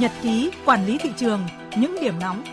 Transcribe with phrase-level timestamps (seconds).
[0.00, 1.40] Nhật ký quản lý thị trường,
[1.76, 2.44] những điểm nóng.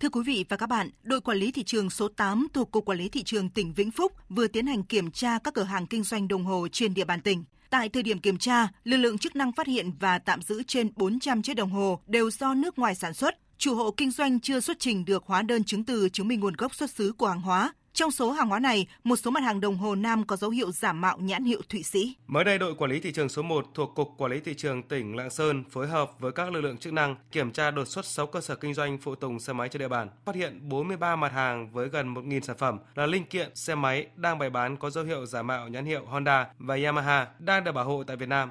[0.00, 2.84] Thưa quý vị và các bạn, đội quản lý thị trường số 8 thuộc Cục
[2.84, 5.86] Quản lý Thị trường tỉnh Vĩnh Phúc vừa tiến hành kiểm tra các cửa hàng
[5.86, 7.44] kinh doanh đồng hồ trên địa bàn tỉnh.
[7.70, 10.90] Tại thời điểm kiểm tra, lực lượng chức năng phát hiện và tạm giữ trên
[10.96, 13.34] 400 chiếc đồng hồ đều do nước ngoài sản xuất.
[13.58, 16.54] Chủ hộ kinh doanh chưa xuất trình được hóa đơn chứng từ chứng minh nguồn
[16.54, 19.60] gốc xuất xứ của hàng hóa, trong số hàng hóa này, một số mặt hàng
[19.60, 22.16] đồng hồ nam có dấu hiệu giả mạo nhãn hiệu Thụy Sĩ.
[22.26, 24.82] Mới đây, đội quản lý thị trường số 1 thuộc Cục Quản lý thị trường
[24.82, 28.04] tỉnh Lạng Sơn phối hợp với các lực lượng chức năng kiểm tra đột xuất
[28.04, 31.16] 6 cơ sở kinh doanh phụ tùng xe máy trên địa bàn, phát hiện 43
[31.16, 34.76] mặt hàng với gần 1.000 sản phẩm là linh kiện xe máy đang bày bán
[34.76, 38.16] có dấu hiệu giả mạo nhãn hiệu Honda và Yamaha đang được bảo hộ tại
[38.16, 38.50] Việt Nam.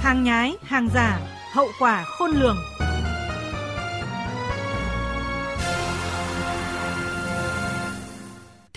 [0.00, 1.20] Hàng nhái, hàng giả,
[1.52, 2.56] hậu quả khôn lường.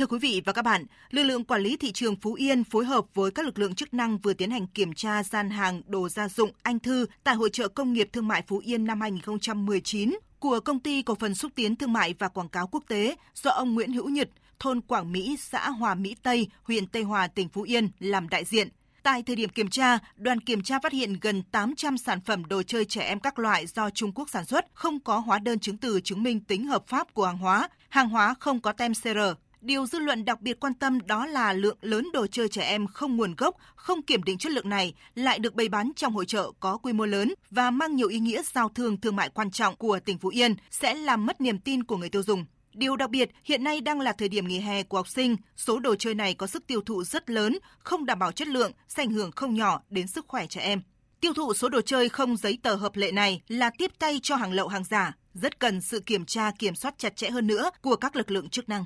[0.03, 2.85] Thưa quý vị và các bạn, lực lượng quản lý thị trường Phú Yên phối
[2.85, 6.09] hợp với các lực lượng chức năng vừa tiến hành kiểm tra gian hàng đồ
[6.09, 10.17] gia dụng Anh Thư tại Hội trợ Công nghiệp Thương mại Phú Yên năm 2019
[10.39, 13.51] của Công ty Cổ phần Xúc tiến Thương mại và Quảng cáo Quốc tế do
[13.51, 14.29] ông Nguyễn Hữu Nhật,
[14.59, 18.45] thôn Quảng Mỹ, xã Hòa Mỹ Tây, huyện Tây Hòa, tỉnh Phú Yên làm đại
[18.45, 18.67] diện.
[19.03, 22.63] Tại thời điểm kiểm tra, đoàn kiểm tra phát hiện gần 800 sản phẩm đồ
[22.63, 25.77] chơi trẻ em các loại do Trung Quốc sản xuất, không có hóa đơn chứng
[25.77, 29.19] từ chứng minh tính hợp pháp của hàng hóa, hàng hóa không có tem CR,
[29.63, 32.87] Điều dư luận đặc biệt quan tâm đó là lượng lớn đồ chơi trẻ em
[32.87, 36.25] không nguồn gốc, không kiểm định chất lượng này lại được bày bán trong hội
[36.25, 39.51] trợ có quy mô lớn và mang nhiều ý nghĩa giao thương thương mại quan
[39.51, 42.45] trọng của tỉnh Phú Yên sẽ làm mất niềm tin của người tiêu dùng.
[42.73, 45.79] Điều đặc biệt, hiện nay đang là thời điểm nghỉ hè của học sinh, số
[45.79, 49.03] đồ chơi này có sức tiêu thụ rất lớn, không đảm bảo chất lượng, sẽ
[49.03, 50.81] ảnh hưởng không nhỏ đến sức khỏe trẻ em.
[51.21, 54.35] Tiêu thụ số đồ chơi không giấy tờ hợp lệ này là tiếp tay cho
[54.35, 57.69] hàng lậu hàng giả, rất cần sự kiểm tra kiểm soát chặt chẽ hơn nữa
[57.81, 58.85] của các lực lượng chức năng.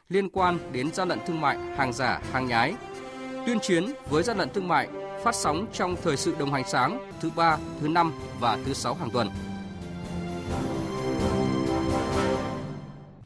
[0.11, 2.73] liên quan đến gian lận thương mại, hàng giả, hàng nhái.
[3.45, 4.87] Tuyên chiến với gian lận thương mại
[5.23, 8.93] phát sóng trong thời sự đồng hành sáng thứ ba, thứ năm và thứ sáu
[8.93, 9.29] hàng tuần.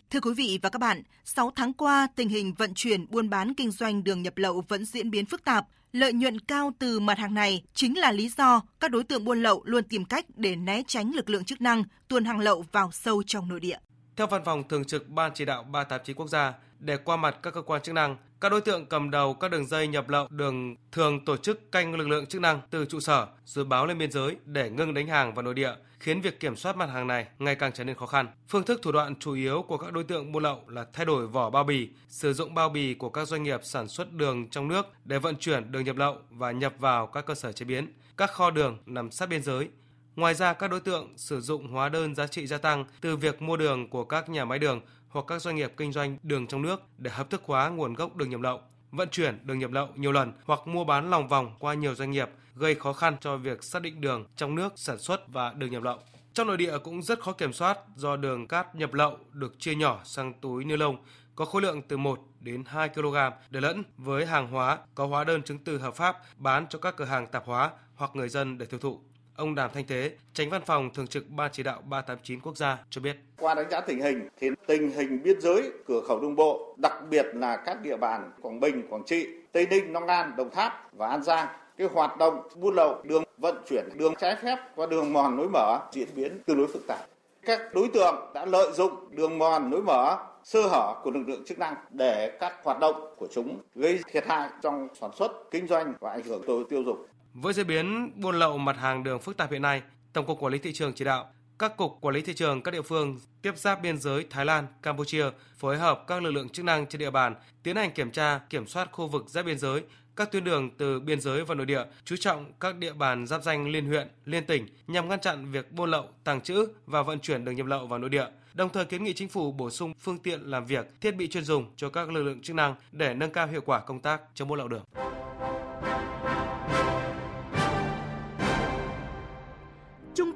[0.09, 3.53] Thưa quý vị và các bạn, 6 tháng qua, tình hình vận chuyển buôn bán
[3.53, 5.65] kinh doanh đường nhập lậu vẫn diễn biến phức tạp.
[5.91, 9.43] Lợi nhuận cao từ mặt hàng này chính là lý do các đối tượng buôn
[9.43, 12.91] lậu luôn tìm cách để né tránh lực lượng chức năng tuồn hàng lậu vào
[12.91, 13.77] sâu trong nội địa.
[14.15, 16.53] Theo Văn phòng Thường trực Ban Chỉ đạo 389 Quốc gia,
[16.85, 19.65] để qua mặt các cơ quan chức năng, các đối tượng cầm đầu các đường
[19.65, 23.27] dây nhập lậu đường thường tổ chức canh lực lượng chức năng từ trụ sở
[23.45, 26.55] rồi báo lên biên giới để ngưng đánh hàng vào nội địa, khiến việc kiểm
[26.55, 28.27] soát mặt hàng này ngày càng trở nên khó khăn.
[28.47, 31.27] Phương thức thủ đoạn chủ yếu của các đối tượng buôn lậu là thay đổi
[31.27, 34.67] vỏ bao bì, sử dụng bao bì của các doanh nghiệp sản xuất đường trong
[34.67, 37.93] nước để vận chuyển đường nhập lậu và nhập vào các cơ sở chế biến,
[38.17, 39.69] các kho đường nằm sát biên giới.
[40.15, 43.41] Ngoài ra, các đối tượng sử dụng hóa đơn giá trị gia tăng từ việc
[43.41, 44.81] mua đường của các nhà máy đường
[45.15, 48.15] hoặc các doanh nghiệp kinh doanh đường trong nước để hợp thức hóa nguồn gốc
[48.15, 48.61] đường nhập lậu,
[48.91, 52.11] vận chuyển đường nhập lậu nhiều lần hoặc mua bán lòng vòng qua nhiều doanh
[52.11, 55.71] nghiệp gây khó khăn cho việc xác định đường trong nước sản xuất và đường
[55.71, 55.99] nhập lậu.
[56.33, 59.75] Trong nội địa cũng rất khó kiểm soát do đường cát nhập lậu được chia
[59.75, 60.97] nhỏ sang túi ni lông
[61.35, 63.15] có khối lượng từ 1 đến 2 kg
[63.49, 66.95] để lẫn với hàng hóa có hóa đơn chứng từ hợp pháp bán cho các
[66.97, 69.01] cửa hàng tạp hóa hoặc người dân để tiêu thụ.
[69.37, 72.77] Ông Đàm Thanh Thế, tránh văn phòng thường trực Ban chỉ đạo 389 quốc gia
[72.89, 73.17] cho biết.
[73.39, 76.93] Qua đánh giá tình hình thì tình hình biên giới cửa khẩu đường bộ, đặc
[77.09, 80.93] biệt là các địa bàn Quảng Bình, Quảng Trị, Tây Ninh, Long An, Đồng Tháp
[80.93, 81.47] và An Giang
[81.77, 85.49] cái hoạt động buôn lậu đường vận chuyển đường trái phép qua đường mòn lối
[85.49, 86.99] mở diễn biến tương đối phức tạp.
[87.45, 91.43] Các đối tượng đã lợi dụng đường mòn lối mở sơ hở của lực lượng
[91.45, 95.67] chức năng để các hoạt động của chúng gây thiệt hại trong sản xuất, kinh
[95.67, 97.05] doanh và ảnh hưởng tới tiêu dùng.
[97.35, 99.81] Với diễn biến buôn lậu mặt hàng đường phức tạp hiện nay,
[100.13, 101.29] Tổng cục Quản lý thị trường chỉ đạo
[101.59, 104.67] các cục quản lý thị trường các địa phương tiếp giáp biên giới Thái Lan,
[104.81, 105.25] Campuchia
[105.57, 108.67] phối hợp các lực lượng chức năng trên địa bàn tiến hành kiểm tra, kiểm
[108.67, 109.83] soát khu vực giáp biên giới,
[110.15, 113.43] các tuyến đường từ biên giới vào nội địa, chú trọng các địa bàn giáp
[113.43, 117.19] danh liên huyện, liên tỉnh nhằm ngăn chặn việc buôn lậu, tàng trữ và vận
[117.19, 118.25] chuyển đường nhập lậu vào nội địa.
[118.53, 121.43] Đồng thời kiến nghị chính phủ bổ sung phương tiện làm việc, thiết bị chuyên
[121.43, 124.47] dùng cho các lực lượng chức năng để nâng cao hiệu quả công tác chống
[124.47, 124.83] buôn lậu đường.